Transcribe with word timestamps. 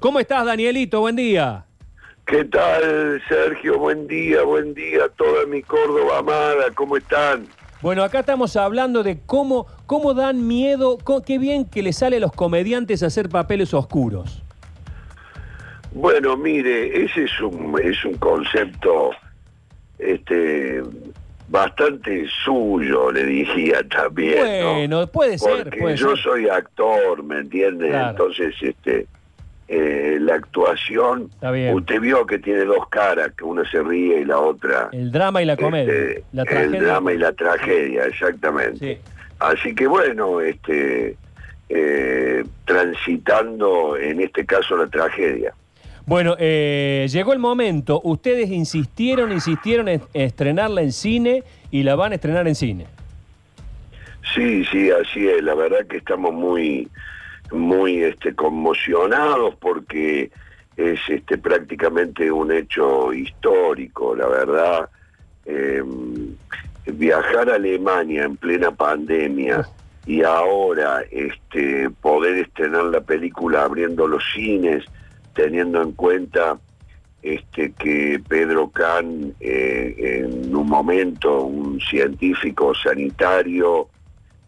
¿Cómo 0.00 0.20
estás, 0.20 0.46
Danielito? 0.46 1.00
Buen 1.00 1.16
día. 1.16 1.64
¿Qué 2.24 2.44
tal, 2.44 3.20
Sergio? 3.28 3.80
Buen 3.80 4.06
día, 4.06 4.44
buen 4.44 4.72
día 4.72 5.06
a 5.06 5.08
toda 5.08 5.44
mi 5.46 5.60
Córdoba 5.60 6.18
amada. 6.18 6.66
¿Cómo 6.76 6.96
están? 6.96 7.48
Bueno, 7.82 8.04
acá 8.04 8.20
estamos 8.20 8.54
hablando 8.54 9.02
de 9.02 9.18
cómo, 9.26 9.66
cómo 9.86 10.14
dan 10.14 10.46
miedo, 10.46 10.98
qué 11.26 11.40
bien 11.40 11.64
que 11.64 11.82
le 11.82 11.92
sale 11.92 12.18
a 12.18 12.20
los 12.20 12.30
comediantes 12.32 13.02
hacer 13.02 13.28
papeles 13.28 13.74
oscuros. 13.74 14.44
Bueno, 15.90 16.36
mire, 16.36 17.02
ese 17.04 17.24
es 17.24 17.40
un, 17.40 17.74
es 17.82 18.04
un 18.04 18.14
concepto 18.18 19.10
este, 19.98 20.80
bastante 21.48 22.24
suyo, 22.44 23.10
le 23.10 23.24
diría 23.24 23.80
también. 23.88 24.60
¿no? 24.60 24.74
Bueno, 24.74 25.06
puede 25.08 25.38
ser, 25.38 25.64
Porque 25.64 25.80
puede 25.80 25.96
yo 25.96 26.10
ser. 26.10 26.18
soy 26.18 26.48
actor, 26.48 27.24
¿me 27.24 27.40
entiende? 27.40 27.88
Claro. 27.88 28.10
Entonces, 28.10 28.54
este, 28.60 29.08
eh, 29.68 30.16
la 30.20 30.36
actuación, 30.36 31.30
usted 31.74 32.00
vio 32.00 32.26
que 32.26 32.38
tiene 32.38 32.64
dos 32.64 32.88
caras, 32.88 33.32
que 33.36 33.44
una 33.44 33.70
se 33.70 33.82
ríe 33.82 34.20
y 34.20 34.24
la 34.24 34.38
otra... 34.38 34.88
El 34.92 35.12
drama 35.12 35.42
y 35.42 35.44
la 35.44 35.56
comedia. 35.56 35.92
este, 35.92 36.24
la 36.32 36.42
el 36.42 36.48
tragedia. 36.48 36.82
drama 36.82 37.12
y 37.12 37.18
la 37.18 37.32
tragedia, 37.32 38.04
exactamente. 38.06 38.94
Sí. 38.94 39.00
Así 39.38 39.74
que 39.74 39.86
bueno, 39.86 40.40
este, 40.40 41.16
eh, 41.68 42.44
transitando 42.64 43.96
en 43.98 44.22
este 44.22 44.46
caso 44.46 44.76
la 44.76 44.86
tragedia. 44.86 45.52
Bueno, 46.06 46.34
eh, 46.38 47.06
llegó 47.10 47.34
el 47.34 47.38
momento. 47.38 48.00
Ustedes 48.02 48.48
insistieron, 48.48 49.30
insistieron 49.30 49.88
en 49.88 50.00
estrenarla 50.14 50.80
en 50.80 50.92
cine 50.92 51.44
y 51.70 51.82
la 51.82 51.94
van 51.94 52.12
a 52.12 52.14
estrenar 52.14 52.48
en 52.48 52.54
cine. 52.54 52.86
Sí, 54.34 54.64
sí, 54.64 54.90
así 54.90 55.28
es. 55.28 55.42
La 55.42 55.54
verdad 55.54 55.86
que 55.86 55.98
estamos 55.98 56.32
muy, 56.32 56.88
muy, 57.52 58.02
este, 58.04 58.34
conmocionados 58.34 59.54
porque 59.56 60.30
es, 60.76 61.00
este, 61.08 61.38
prácticamente 61.38 62.30
un 62.30 62.52
hecho 62.52 63.12
histórico. 63.12 64.14
La 64.14 64.26
verdad, 64.28 64.88
Eh, 65.50 65.82
viajar 66.84 67.48
a 67.48 67.54
Alemania 67.54 68.24
en 68.24 68.36
plena 68.36 68.70
pandemia 68.70 69.66
y 70.04 70.22
ahora, 70.22 71.02
este, 71.10 71.88
poder 72.02 72.34
estrenar 72.44 72.84
la 72.84 73.00
película 73.00 73.64
abriendo 73.64 74.06
los 74.06 74.22
cines, 74.34 74.84
teniendo 75.34 75.80
en 75.80 75.92
cuenta 75.92 76.58
este, 77.22 77.72
que 77.72 78.20
Pedro 78.28 78.68
Can, 78.68 79.34
eh, 79.40 80.22
en 80.22 80.54
un 80.54 80.68
momento, 80.68 81.44
un 81.44 81.80
científico 81.80 82.74
sanitario, 82.74 83.88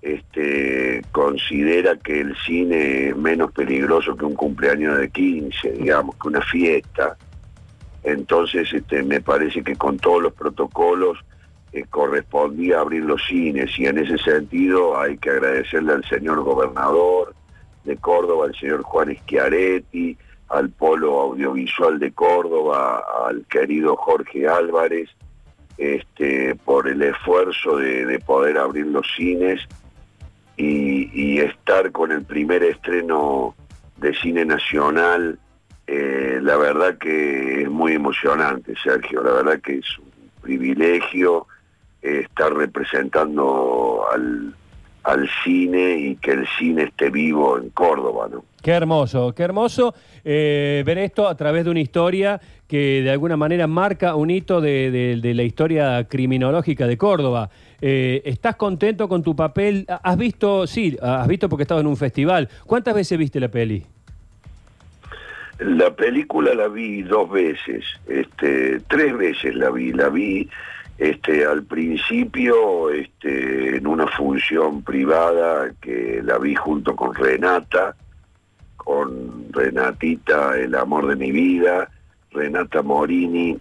este, 0.03 1.03
considera 1.13 1.97
que 1.97 2.21
el 2.21 2.37
cine 2.47 3.09
es 3.09 3.17
menos 3.17 3.53
peligroso 3.53 4.17
que 4.17 4.25
un 4.25 4.35
cumpleaños 4.35 4.99
de 4.99 5.11
15, 5.11 5.73
digamos, 5.73 6.17
que 6.17 6.29
una 6.29 6.41
fiesta. 6.41 7.17
Entonces, 8.03 8.73
este, 8.73 9.03
me 9.03 9.21
parece 9.21 9.63
que 9.63 9.77
con 9.77 9.99
todos 9.99 10.23
los 10.23 10.33
protocolos 10.33 11.19
eh, 11.73 11.85
correspondía 11.91 12.81
abrir 12.81 13.05
los 13.05 13.23
cines 13.27 13.79
y 13.79 13.87
en 13.87 13.99
ese 13.99 14.17
sentido 14.19 14.99
hay 14.99 15.19
que 15.19 15.31
agradecerle 15.31 15.93
al 15.93 16.05
señor 16.05 16.43
gobernador 16.43 17.35
de 17.85 17.97
Córdoba, 17.97 18.47
al 18.47 18.55
señor 18.55 18.83
Juan 18.83 19.15
Schiaretti, 19.15 20.17
al 20.49 20.71
Polo 20.71 21.21
Audiovisual 21.21 21.99
de 21.99 22.11
Córdoba, 22.13 23.05
al 23.27 23.45
querido 23.47 23.97
Jorge 23.97 24.49
Álvarez, 24.49 25.11
este, 25.77 26.57
por 26.57 26.89
el 26.89 27.03
esfuerzo 27.03 27.77
de, 27.77 28.07
de 28.07 28.19
poder 28.19 28.59
abrir 28.59 28.87
los 28.87 29.07
cines 29.17 29.61
y, 30.63 31.39
estar 31.41 31.91
con 31.93 32.13
el 32.13 32.23
primer 32.25 32.63
estreno 32.63 33.55
de 33.97 34.15
cine 34.15 34.45
nacional. 34.45 35.39
eh, 35.87 36.39
la 36.43 36.57
verdad 36.57 36.99
que 36.99 37.63
es 37.63 37.71
muy 37.71 37.95
emocionante, 37.95 38.75
Sergio. 38.83 39.23
La 39.23 39.33
verdad 39.33 39.61
que 39.61 39.79
es 39.79 39.99
un 39.99 40.11
privilegio 40.41 41.47
eh, 42.03 42.21
estar 42.25 42.53
representando 42.53 44.05
al, 44.13 44.55
al 45.05 45.29
cine 45.45 45.97
y 45.99 46.17
que 46.17 46.33
el 46.33 46.47
cine 46.59 46.85
esté 46.85 47.11
vivo 47.11 47.59
en 47.59 47.71
Córdoba, 47.71 48.29
¿no? 48.31 48.45
Qué 48.63 48.73
hermoso, 48.73 49.35
qué 49.35 49.43
hermoso 49.43 49.95
eh, 50.25 50.83
ver 50.85 50.99
esto 50.99 51.27
a 51.29 51.35
través 51.35 51.65
de 51.65 51.71
una 51.71 51.81
historia 51.81 52.39
que 52.69 53.01
de 53.03 53.11
alguna 53.11 53.37
manera 53.39 53.67
marca 53.67 54.15
un 54.15 54.29
hito 54.31 54.61
de, 54.61 54.91
de- 54.91 55.17
de 55.17 55.35
la 55.35 55.43
historia 55.45 56.05
criminológica 56.05 56.87
de 56.87 56.99
Córdoba. 56.99 57.49
Eh, 57.81 58.21
¿Estás 58.27 58.57
contento 58.57 59.09
con 59.09 59.23
tu 59.23 59.35
papel? 59.35 59.87
¿Has 60.03 60.19
visto? 60.19 60.67
Sí, 60.67 60.97
has 61.01 61.27
visto 61.27 61.49
porque 61.49 61.63
estabas 61.63 61.81
en 61.81 61.87
un 61.89 61.97
festival. 61.97 62.51
¿Cuántas 62.67 62.95
veces 62.95 63.19
viste 63.19 63.41
la 63.41 63.49
peli? 63.49 63.85
La 65.61 65.91
película 65.95 66.55
la 66.55 66.69
vi 66.69 67.03
dos 67.03 67.31
veces, 67.31 67.85
este, 68.09 68.81
tres 68.89 69.15
veces 69.17 69.55
la 69.55 69.71
vi, 69.71 69.93
la 69.93 70.09
vi 70.09 70.49
este, 71.01 71.47
al 71.47 71.63
principio 71.63 72.91
este, 72.91 73.79
en 73.79 73.87
una 73.87 74.07
función 74.07 74.83
privada 74.83 75.73
que 75.81 76.21
la 76.23 76.37
vi 76.37 76.55
junto 76.55 76.95
con 76.95 77.15
Renata, 77.15 77.97
con 78.77 79.51
Renatita, 79.51 80.59
el 80.59 80.75
amor 80.75 81.07
de 81.07 81.17
mi 81.17 81.33
vida, 81.33 81.91
Renata 82.33 82.83
Morini, 82.83 83.59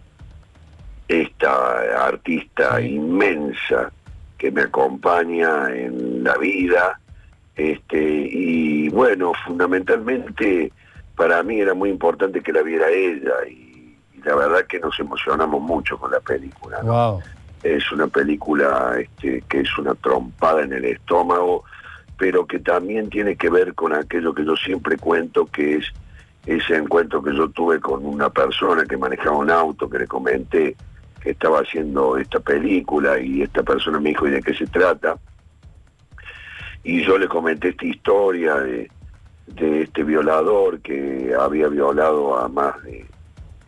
esta 1.08 2.08
artista 2.08 2.82
inmensa 2.82 3.90
que 4.38 4.52
me 4.52 4.64
acompaña 4.64 5.74
en 5.74 6.22
la 6.26 6.38
vida, 6.38 7.00
este, 7.56 8.04
y 8.04 8.90
bueno, 8.90 9.32
fundamentalmente 9.46 10.74
para 11.16 11.42
mí 11.44 11.62
era 11.62 11.74
muy 11.74 11.90
importante 11.90 12.42
que 12.42 12.52
la 12.52 12.64
viera 12.64 12.90
ella 12.90 13.34
y, 13.50 13.69
y 14.20 14.28
la 14.28 14.36
verdad 14.36 14.66
que 14.68 14.80
nos 14.80 15.00
emocionamos 15.00 15.62
mucho 15.62 15.98
con 15.98 16.12
la 16.12 16.20
película. 16.20 16.82
¿no? 16.84 17.14
Wow. 17.14 17.22
Es 17.64 17.92
una 17.92 18.08
película 18.08 18.96
este, 19.00 19.44
que 19.50 19.62
es 19.62 19.78
una 19.78 19.96
trompada 19.96 20.64
en 20.64 20.74
el 20.74 20.86
estómago, 20.86 21.64
pero 22.18 22.46
que 22.46 22.60
también 22.60 23.10
tiene 23.10 23.36
que 23.36 23.50
ver 23.50 23.74
con 23.76 23.94
aquello 23.94 24.34
que 24.34 24.46
yo 24.46 24.56
siempre 24.56 24.98
cuento, 24.98 25.46
que 25.46 25.78
es 25.78 25.86
ese 26.46 26.76
encuentro 26.76 27.22
que 27.22 27.36
yo 27.36 27.50
tuve 27.50 27.80
con 27.80 28.06
una 28.06 28.30
persona 28.30 28.86
que 28.86 28.98
manejaba 28.98 29.38
un 29.38 29.52
auto, 29.52 29.90
que 29.90 30.00
le 30.00 30.08
comenté 30.08 30.76
que 31.22 31.32
estaba 31.32 31.60
haciendo 31.60 32.18
esta 32.18 32.40
película 32.40 33.20
y 33.20 33.42
esta 33.42 33.62
persona 33.62 34.00
me 34.00 34.10
dijo, 34.10 34.28
¿y 34.28 34.32
de 34.32 34.42
qué 34.42 34.54
se 34.54 34.66
trata? 34.68 35.18
Y 36.84 37.04
yo 37.04 37.18
le 37.18 37.28
comenté 37.28 37.70
esta 37.70 37.86
historia 37.86 38.56
de, 38.56 38.90
de 39.48 39.82
este 39.82 40.04
violador 40.04 40.80
que 40.80 41.34
había 41.38 41.68
violado 41.68 42.38
a 42.38 42.48
más 42.48 42.82
de 42.84 43.06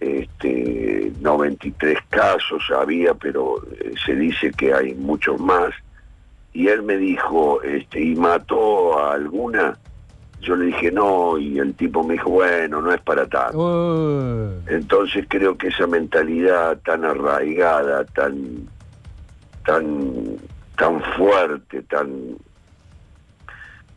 este 0.02 1.14
93 1.22 1.98
casos 2.10 2.64
había, 2.76 3.14
pero 3.14 3.64
eh, 3.80 3.94
se 4.04 4.16
dice 4.16 4.52
que 4.52 4.74
hay 4.74 4.96
muchos 4.96 5.40
más. 5.40 5.70
Y 6.54 6.68
él 6.68 6.82
me 6.82 6.98
dijo, 6.98 7.62
este, 7.62 8.02
¿y 8.02 8.16
mató 8.16 9.00
a 9.00 9.14
alguna? 9.14 9.78
Yo 10.42 10.56
le 10.56 10.66
dije 10.66 10.92
no, 10.92 11.38
y 11.38 11.60
el 11.60 11.76
tipo 11.76 12.04
me 12.04 12.16
dijo, 12.16 12.32
bueno, 12.32 12.82
no 12.82 12.92
es 12.92 13.00
para 13.02 13.28
tanto. 13.28 13.58
Uh, 13.60 14.60
Entonces 14.68 15.26
creo 15.30 15.56
que 15.56 15.68
esa 15.68 15.86
mentalidad 15.86 16.80
tan 16.84 17.06
arraigada, 17.06 18.04
tan, 18.06 18.68
tan, 19.64 20.38
tan 20.76 21.00
fuerte, 21.16 21.84
tan, 21.84 22.10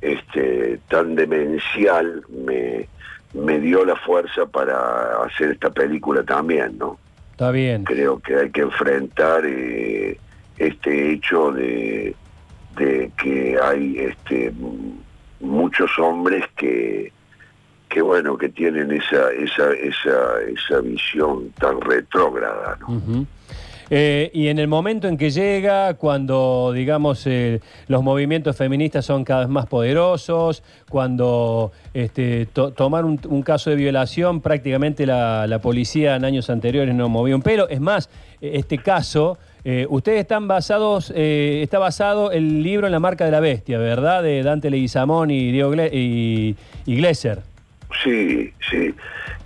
este, 0.03 0.79
tan 0.89 1.15
demencial, 1.15 2.23
me, 2.29 2.89
me 3.35 3.59
dio 3.59 3.85
la 3.85 3.97
fuerza 3.97 4.47
para 4.47 5.23
hacer 5.25 5.51
esta 5.53 5.71
película 5.71 6.23
también, 6.23 6.79
¿no? 6.79 6.99
está 7.33 7.51
bien. 7.51 7.85
Creo 7.85 8.21
que 8.21 8.37
hay 8.37 8.51
que 8.51 8.61
enfrentar 8.61 9.45
eh, 9.45 10.17
este 10.57 11.13
hecho 11.13 11.51
de, 11.51 12.15
de 12.77 13.11
que 13.21 13.59
hay 13.61 13.99
este, 13.99 14.53
muchos 15.41 15.91
hombres 15.99 16.45
que, 16.57 17.13
que 17.89 18.03
bueno 18.03 18.37
que 18.37 18.49
tienen 18.49 18.93
esa 18.93 19.31
esa 19.33 19.73
esa 19.73 20.41
esa 20.49 20.81
visión 20.81 21.51
tan 21.61 21.81
retrógrada 21.81 22.77
¿no? 22.81 23.27
Eh, 23.91 24.31
y 24.33 24.49
en 24.49 24.59
el 24.59 24.67
momento 24.69 25.09
en 25.09 25.17
que 25.19 25.31
llega, 25.31 25.95
cuando, 25.95 26.73
digamos, 26.75 27.27
eh, 27.27 27.61
los 27.89 28.03
movimientos 28.03 28.57
feministas 28.57 29.05
son 29.05 29.25
cada 29.25 29.41
vez 29.41 29.49
más 29.49 29.67
poderosos, 29.67 30.63
cuando 30.89 31.73
este, 31.93 32.47
to- 32.47 32.71
tomar 32.73 33.05
un, 33.05 33.21
un 33.29 33.43
caso 33.43 33.71
de 33.71 33.77
violación, 33.77 34.41
prácticamente 34.41 35.07
la, 35.07 35.47
policía 35.63 36.17
en 36.17 36.25
años 36.25 36.49
anteriores 36.51 36.95
no 36.95 37.09
movía 37.09 37.37
un 37.37 37.43
pelo. 37.43 37.69
Es 37.69 37.81
más, 37.81 38.09
eh, 38.41 38.53
este 38.55 38.79
caso, 38.79 39.39
eh, 39.65 39.87
ustedes 39.89 40.21
están 40.21 40.49
basados, 40.49 41.13
eh, 41.15 41.61
está 41.63 41.79
basado 41.79 42.33
el 42.33 42.63
libro 42.63 42.87
en 42.87 42.93
la 42.93 43.01
marca 43.01 43.25
de 43.25 43.31
la 43.31 43.41
bestia, 43.41 43.79
¿verdad? 43.79 44.23
De 44.23 44.43
Dante 44.43 44.71
Leguizamón 44.71 45.31
y 45.31 45.53
Diego 45.53 45.73
Gle- 45.75 45.91
y, 45.93 46.57
y. 46.87 47.03
Sí, 48.03 48.51
sí. 48.71 48.95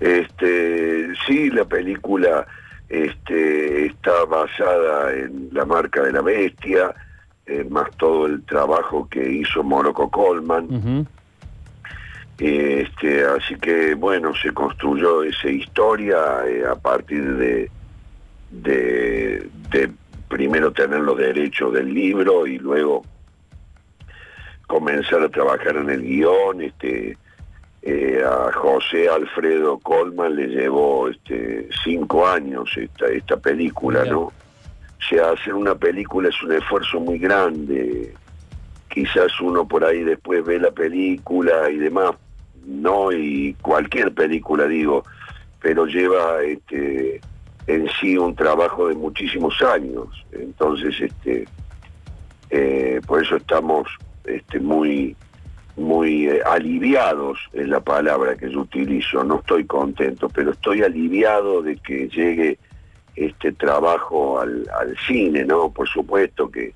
Este, 0.01 1.09
sí, 1.27 1.51
la 1.51 1.65
película 1.65 2.47
este, 2.89 3.87
está 3.87 4.25
basada 4.25 5.15
en 5.15 5.51
la 5.53 5.65
marca 5.65 6.03
de 6.03 6.13
la 6.13 6.23
bestia, 6.23 6.95
eh, 7.47 7.67
más 7.69 7.91
todo 7.97 8.27
el 8.27 8.43
trabajo 8.45 9.09
que 9.09 9.31
hizo 9.31 9.63
Moroco 9.63 10.11
Colman. 10.11 10.65
Ujú. 10.65 11.07
Este, 12.39 13.25
así 13.25 13.57
que 13.57 13.95
bueno, 13.95 14.33
se 14.35 14.53
construyó 14.53 15.25
esa 15.25 15.49
historia 15.49 16.47
eh, 16.47 16.65
a 16.65 16.77
partir 16.77 17.35
de, 17.37 17.71
de, 18.51 19.51
de 19.71 19.91
primero 20.29 20.73
tener 20.73 21.01
los 21.01 21.19
derechos 21.19 21.73
del 21.73 21.93
libro 21.93 22.47
y 22.47 22.59
luego 22.59 23.05
comenzar 24.69 25.23
a 25.23 25.29
trabajar 25.29 25.77
en 25.77 25.91
el 25.91 26.03
guion. 26.03 26.63
Este, 26.63 27.19
eh, 27.91 28.23
a 28.23 28.53
José 28.53 29.09
Alfredo 29.09 29.79
Colman 29.79 30.37
le 30.37 30.49
llevó 30.49 31.09
este, 31.09 31.71
cinco 31.83 32.27
años 32.27 32.71
esta, 32.77 33.07
esta 33.07 33.39
película, 33.39 34.05
¿no? 34.05 34.21
O 34.21 34.33
sea, 35.09 35.31
hacer 35.31 35.55
una 35.55 35.75
película 35.75 36.29
es 36.29 36.43
un 36.43 36.53
esfuerzo 36.53 37.01
muy 37.01 37.19
grande. 37.19 38.13
Quizás 38.91 39.41
uno 39.41 39.67
por 39.67 39.87
ahí 39.87 40.05
después 40.05 40.45
ve 40.45 40.59
la 40.59 40.71
película 40.71 41.71
y 41.71 41.79
demás, 41.79 42.11
no, 42.67 43.11
y 43.11 43.55
cualquier 43.63 44.13
película 44.13 44.67
digo, 44.67 45.03
pero 45.63 45.87
lleva 45.87 46.43
este, 46.43 47.23
en 47.67 47.89
sí 47.99 48.19
un 48.19 48.35
trabajo 48.35 48.89
de 48.89 48.97
muchísimos 48.97 49.63
años. 49.63 50.09
Entonces, 50.33 50.95
este, 51.01 51.47
eh, 52.51 53.01
por 53.07 53.23
eso 53.23 53.37
estamos 53.37 53.89
este, 54.25 54.61
muy 54.61 55.17
muy 55.79 56.29
eh, 56.29 56.43
aliviados 56.45 57.39
es 57.53 57.69
la 57.69 57.81
palabra 57.81 58.37
que 58.37 58.51
yo 58.51 58.61
utilizo, 58.61 59.25
no 59.25 59.41
estoy 59.41 59.65
contento, 59.65 60.29
pero 60.29 60.51
estoy 60.51 60.83
aliviado 60.83 61.63
de 61.63 61.77
que 61.77 62.09
llegue 62.09 62.59
este 63.15 63.53
trabajo 63.53 64.41
al, 64.41 64.69
al 64.79 64.97
cine, 65.07 65.45
¿no? 65.45 65.71
Por 65.71 65.89
supuesto 65.89 66.51
que 66.51 66.75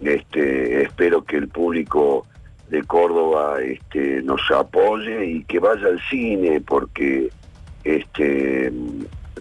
este, 0.00 0.82
espero 0.82 1.24
que 1.24 1.36
el 1.36 1.48
público 1.48 2.26
de 2.68 2.82
Córdoba 2.82 3.60
este, 3.62 4.22
nos 4.22 4.50
apoye 4.50 5.26
y 5.26 5.44
que 5.44 5.58
vaya 5.58 5.86
al 5.86 6.00
cine 6.10 6.60
porque 6.60 7.30
este, 7.84 8.72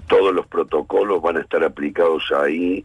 todos 0.08 0.34
los 0.34 0.46
protocolos 0.48 1.22
van 1.22 1.38
a 1.38 1.42
estar 1.42 1.64
aplicados 1.64 2.32
ahí 2.32 2.84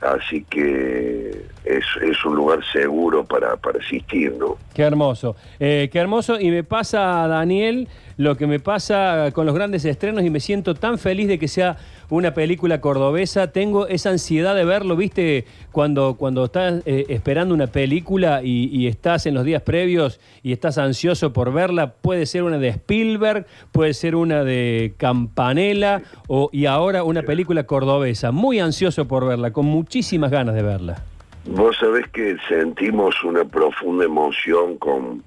Así 0.00 0.44
que 0.44 1.46
es, 1.68 2.24
un 2.24 2.34
lugar 2.34 2.60
seguro 2.72 3.24
para, 3.24 3.56
para 3.56 3.78
asistir. 3.78 4.34
Qué 4.74 4.82
hermoso. 4.82 5.36
Eh, 5.60 5.88
qué 5.92 5.98
hermoso. 5.98 6.40
Y 6.40 6.50
me 6.50 6.64
pasa, 6.64 7.26
Daniel, 7.28 7.88
lo 8.16 8.36
que 8.36 8.46
me 8.46 8.58
pasa 8.58 9.30
con 9.32 9.46
los 9.46 9.54
grandes 9.54 9.84
estrenos 9.84 10.24
y 10.24 10.30
me 10.30 10.40
siento 10.40 10.74
tan 10.74 10.98
feliz 10.98 11.28
de 11.28 11.38
que 11.38 11.46
sea 11.46 11.76
una 12.10 12.34
película 12.34 12.80
cordobesa. 12.80 13.52
Tengo 13.52 13.86
esa 13.86 14.10
ansiedad 14.10 14.54
de 14.54 14.64
verlo, 14.64 14.96
¿viste? 14.96 15.44
Cuando, 15.72 16.16
cuando 16.16 16.46
estás 16.46 16.82
eh, 16.86 17.06
esperando 17.08 17.54
una 17.54 17.66
película 17.66 18.40
y, 18.42 18.86
estás 18.88 19.26
en 19.26 19.34
los 19.34 19.44
días 19.44 19.62
previos 19.62 20.18
y 20.42 20.52
estás 20.52 20.78
ansioso 20.78 21.32
por 21.32 21.52
verla, 21.52 21.92
puede 21.92 22.26
ser 22.26 22.42
una 22.42 22.58
de 22.58 22.68
Spielberg, 22.68 23.46
puede 23.72 23.92
ser 23.92 24.16
una 24.16 24.42
de 24.44 24.94
Campanella 24.96 26.02
o, 26.26 26.48
y 26.52 26.66
ahora 26.66 27.02
una 27.02 27.22
película 27.22 27.64
cordobesa. 27.64 28.32
Muy 28.32 28.58
ansioso 28.58 29.06
por 29.06 29.26
verla, 29.26 29.52
con 29.52 29.66
muchísimas 29.66 30.30
ganas 30.30 30.54
de 30.54 30.62
verla. 30.62 31.02
Vos 31.50 31.78
sabés 31.78 32.06
que 32.08 32.36
sentimos 32.46 33.24
una 33.24 33.42
profunda 33.42 34.04
emoción 34.04 34.76
con, 34.76 35.24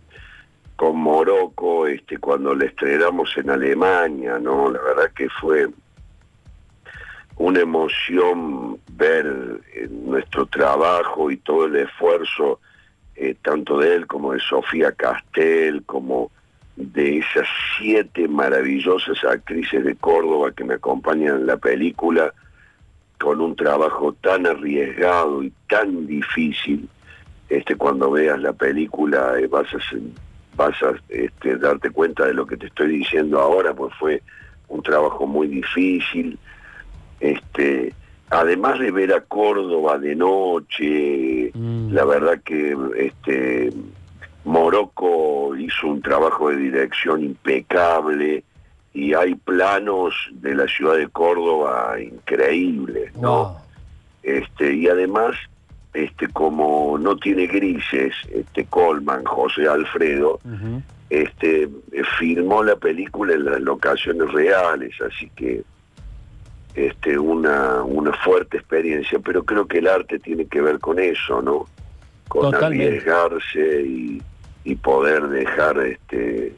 con 0.75 0.95
Morocco 0.97 1.87
este, 1.87 2.19
cuando 2.19 2.53
la 2.53 2.65
estrenamos 2.65 3.35
en 3.37 3.49
Alemania, 3.49 4.37
¿no? 4.37 4.69
La 4.69 4.79
verdad 4.81 5.11
que 5.15 5.27
fue 5.29 5.67
una 7.37 7.61
emoción 7.61 8.79
ver 8.91 9.61
eh, 9.73 9.87
nuestro 9.89 10.45
trabajo 10.45 11.31
y 11.31 11.37
todo 11.37 11.65
el 11.65 11.75
esfuerzo, 11.77 12.59
eh, 13.15 13.35
tanto 13.41 13.79
de 13.79 13.95
él 13.95 14.05
como 14.05 14.33
de 14.33 14.39
Sofía 14.41 14.91
Castel, 14.91 15.83
como 15.87 16.29
de 16.75 17.17
esas 17.17 17.47
siete 17.79 18.27
maravillosas 18.27 19.23
actrices 19.23 19.83
de 19.83 19.95
Córdoba 19.95 20.51
que 20.51 20.65
me 20.65 20.75
acompañan 20.75 21.37
en 21.37 21.45
la 21.47 21.57
película, 21.57 22.31
con 23.21 23.39
un 23.39 23.55
trabajo 23.55 24.13
tan 24.13 24.47
arriesgado 24.47 25.43
y 25.43 25.53
tan 25.69 26.07
difícil. 26.07 26.89
Este, 27.49 27.75
cuando 27.75 28.11
veas 28.11 28.39
la 28.41 28.53
película 28.53 29.39
eh, 29.39 29.47
vas 29.47 29.67
a, 29.73 29.79
vas 30.55 30.81
a 30.81 30.93
este, 31.09 31.57
darte 31.57 31.91
cuenta 31.91 32.25
de 32.25 32.33
lo 32.33 32.45
que 32.45 32.57
te 32.57 32.67
estoy 32.67 32.97
diciendo 32.97 33.39
ahora, 33.39 33.73
pues 33.73 33.93
fue 33.99 34.21
un 34.69 34.81
trabajo 34.81 35.27
muy 35.27 35.47
difícil, 35.47 36.39
este, 37.19 37.93
además 38.29 38.79
de 38.79 38.91
ver 38.91 39.13
a 39.13 39.21
Córdoba 39.21 39.97
de 39.97 40.15
noche, 40.15 41.51
mm. 41.53 41.91
la 41.93 42.05
verdad 42.05 42.41
que 42.43 42.75
este 42.97 43.71
Morocco 44.45 45.55
hizo 45.57 45.87
un 45.87 46.01
trabajo 46.01 46.49
de 46.49 46.55
dirección 46.55 47.23
impecable 47.23 48.43
y 48.93 49.13
hay 49.13 49.35
planos 49.35 50.13
de 50.31 50.55
la 50.55 50.67
ciudad 50.67 50.97
de 50.97 51.07
Córdoba 51.07 51.95
increíbles, 51.99 53.15
¿no? 53.15 53.57
Este, 54.23 54.73
y 54.73 54.87
además, 54.87 55.35
este, 55.93 56.27
como 56.27 56.97
no 56.97 57.15
tiene 57.17 57.47
grises, 57.47 58.13
este 58.31 58.65
Colman, 58.65 59.23
José 59.23 59.67
Alfredo, 59.67 60.39
este, 61.09 61.69
filmó 62.19 62.63
la 62.63 62.75
película 62.75 63.33
en 63.33 63.45
las 63.45 63.61
locaciones 63.61 64.31
reales, 64.31 64.93
así 65.01 65.29
que 65.35 65.63
este, 66.75 67.17
una, 67.17 67.83
una 67.83 68.13
fuerte 68.13 68.57
experiencia, 68.57 69.19
pero 69.19 69.43
creo 69.43 69.67
que 69.67 69.79
el 69.79 69.87
arte 69.87 70.19
tiene 70.19 70.45
que 70.45 70.61
ver 70.61 70.79
con 70.79 70.99
eso, 70.99 71.41
¿no? 71.41 71.65
Con 72.27 72.53
arriesgarse 72.55 73.83
y, 73.83 74.21
poder 74.81 75.27
dejar 75.27 75.77
este, 75.79 76.55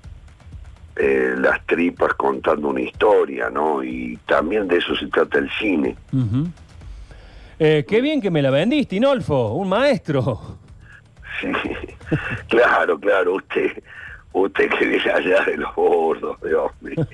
eh, 0.96 1.36
las 1.38 1.66
tripas 1.66 2.14
contando 2.16 2.70
una 2.70 2.82
historia, 2.82 3.50
¿no? 3.50 3.84
Y 3.84 4.18
también 4.28 4.68
de 4.68 4.78
eso 4.78 4.96
se 4.96 5.08
trata 5.08 5.40
el 5.40 5.50
cine. 5.52 5.96
Eh, 7.60 7.86
qué 7.88 8.02
bien 8.02 8.22
que 8.22 8.32
me 8.32 8.42
la 8.42 8.52
vendiste, 8.52 8.96
Inolfo, 8.96 9.54
un 9.54 9.70
maestro. 9.70 10.58
Sí, 11.40 11.52
claro, 12.48 13.00
claro, 13.00 13.36
usted 13.36 13.72
usted 14.34 14.70
que 14.70 14.86
viene 14.86 15.12
allá 15.12 15.44
de 15.46 15.58
los 15.58 15.74
bordos, 15.76 16.38
Dios 16.42 16.72
mío, 16.82 17.06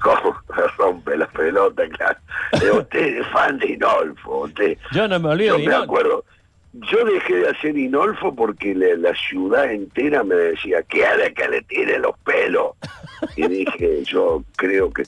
cómo 0.00 0.36
rompe 0.76 1.16
la 1.16 1.26
pelota, 1.28 1.84
claro. 1.88 2.18
Eh, 2.52 2.70
usted 2.70 3.18
es 3.18 3.26
fan 3.28 3.58
de 3.58 3.72
Inolfo, 3.72 4.42
usted. 4.42 4.76
Yo 4.92 5.08
no 5.08 5.18
me 5.20 5.30
olvido 5.30 5.58
Yo 5.58 5.68
me 5.68 5.74
acuerdo, 5.74 6.24
yo 6.72 7.04
dejé 7.04 7.36
de 7.36 7.48
hacer 7.48 7.78
Inolfo 7.78 8.34
porque 8.34 8.74
la 8.74 9.14
ciudad 9.14 9.70
entera 9.70 10.24
me 10.24 10.34
decía, 10.34 10.82
¿qué 10.82 11.06
hace 11.06 11.32
que 11.32 11.48
le 11.48 11.62
tire 11.62 11.98
los 11.98 12.18
pelos? 12.18 12.72
Y 13.36 13.48
dije, 13.48 14.04
yo 14.04 14.44
creo 14.56 14.90
que 14.90 15.04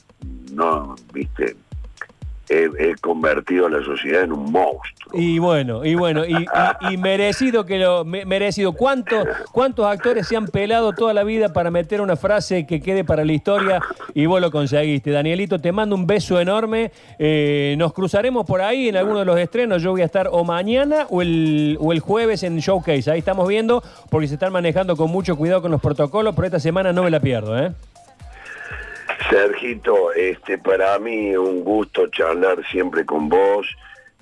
no, 0.53 0.95
viste, 1.13 1.55
he, 2.49 2.95
convertido 3.01 3.65
a 3.65 3.69
la 3.69 3.83
sociedad 3.83 4.23
en 4.23 4.31
un 4.31 4.51
monstruo. 4.51 5.11
Y 5.13 5.39
bueno, 5.39 5.85
y 5.85 5.95
bueno, 5.95 6.23
y, 6.25 6.97
merecido 6.97 7.65
que 7.65 7.77
lo 7.77 8.05
merecido. 8.05 8.73
¿Cuántos, 8.73 9.25
¿Cuántos 9.51 9.85
actores 9.85 10.27
se 10.27 10.35
han 10.35 10.47
pelado 10.47 10.93
toda 10.93 11.13
la 11.13 11.23
vida 11.23 11.53
para 11.53 11.71
meter 11.71 12.01
una 12.01 12.15
frase 12.15 12.65
que 12.65 12.81
quede 12.81 13.03
para 13.03 13.23
la 13.23 13.33
historia 13.33 13.81
y 14.13 14.25
vos 14.25 14.41
lo 14.41 14.51
conseguiste? 14.51 15.11
Danielito, 15.11 15.59
te 15.59 15.71
mando 15.71 15.95
un 15.95 16.07
beso 16.07 16.39
enorme. 16.39 16.91
Eh, 17.19 17.75
nos 17.77 17.93
cruzaremos 17.93 18.45
por 18.45 18.61
ahí 18.61 18.89
en 18.89 18.97
alguno 18.97 19.19
de 19.19 19.25
los 19.25 19.39
estrenos. 19.39 19.81
Yo 19.81 19.91
voy 19.91 20.01
a 20.01 20.05
estar 20.05 20.29
o 20.31 20.43
mañana 20.43 21.07
o 21.09 21.21
el, 21.21 21.77
o 21.79 21.91
el 21.91 21.99
jueves 21.99 22.43
en 22.43 22.57
Showcase. 22.59 23.11
Ahí 23.11 23.19
estamos 23.19 23.47
viendo 23.47 23.83
porque 24.09 24.27
se 24.27 24.35
están 24.35 24.51
manejando 24.51 24.95
con 24.95 25.09
mucho 25.09 25.35
cuidado 25.37 25.61
con 25.61 25.71
los 25.71 25.81
protocolos, 25.81 26.35
pero 26.35 26.47
esta 26.47 26.59
semana 26.59 26.91
no 26.91 27.03
me 27.03 27.11
la 27.11 27.19
pierdo, 27.19 27.57
¿eh? 27.57 27.71
Sergito, 29.29 30.13
este, 30.13 30.57
para 30.57 30.97
mí 30.99 31.35
un 31.35 31.63
gusto 31.63 32.07
charlar 32.07 32.65
siempre 32.69 33.05
con 33.05 33.29
vos. 33.29 33.67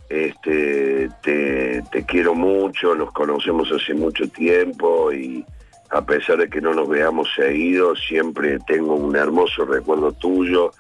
Este, 0.10 1.10
te, 1.22 1.82
te 1.92 2.06
quiero 2.06 2.36
mucho, 2.36 2.94
nos 2.96 3.12
conocemos 3.12 3.72
hace 3.72 3.94
mucho 3.94 4.28
tiempo 4.30 5.12
y 5.12 5.44
a 5.90 6.06
pesar 6.06 6.38
de 6.38 6.50
que 6.50 6.62
no 6.62 6.74
nos 6.74 6.88
veamos 6.88 7.28
seguidos, 7.36 8.00
siempre 8.08 8.60
tengo 8.68 8.96
un 8.96 9.16
hermoso 9.16 9.66
recuerdo 9.66 10.12
tuyo 10.12 10.72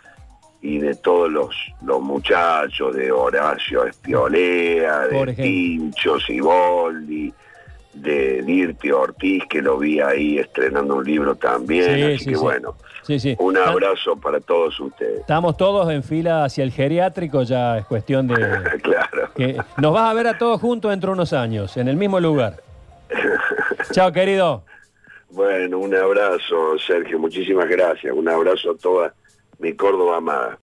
y 0.62 0.80
de 0.80 0.96
todos 0.96 1.32
los, 1.32 1.56
los 1.84 2.02
muchachos, 2.02 2.96
de 2.96 3.12
Horacio 3.12 3.86
Espiolea, 3.86 5.08
de 5.08 5.34
Pincho 5.34 6.20
Siboldi, 6.20 7.34
de 7.94 8.42
Dirti 8.42 8.92
Ortiz, 8.92 9.44
que 9.48 9.62
lo 9.62 9.78
vi 9.78 10.00
ahí 10.00 10.40
estrenando 10.40 10.96
un 10.96 11.04
libro 11.04 11.36
también, 11.36 12.16
así 12.16 12.26
que 12.26 12.38
bueno 12.38 12.76
un 13.40 13.58
abrazo 13.58 14.16
para 14.16 14.40
todos 14.40 14.80
ustedes. 14.80 15.22
Estamos 15.22 15.58
todos 15.58 15.92
en 15.92 16.04
fila 16.04 16.46
hacia 16.46 16.64
el 16.64 16.72
geriátrico, 16.72 17.44
ya 17.44 17.78
es 17.78 17.86
cuestión 17.86 18.28
de... 18.28 18.36
claro. 18.82 19.30
Que 19.36 19.58
nos 19.78 19.94
vas 19.94 20.10
a 20.10 20.14
ver 20.14 20.28
a 20.28 20.38
todos 20.38 20.60
juntos 20.60 20.92
dentro 20.92 21.12
de 21.12 21.14
unos 21.14 21.34
años, 21.34 21.78
en 21.78 21.88
el 21.88 21.96
mismo 21.96 22.20
lugar. 22.20 22.62
Chao, 23.92 24.12
querido. 24.12 24.64
Bueno, 25.30 25.80
un 25.80 25.94
abrazo, 25.94 26.78
Sergio, 26.80 27.20
muchísimas 27.20 27.68
gracias. 27.68 28.14
Un 28.14 28.30
abrazo 28.30 28.72
a 28.72 28.78
toda 28.78 29.14
mi 29.60 29.74
Córdoba 29.74 30.18
amada. 30.18 30.54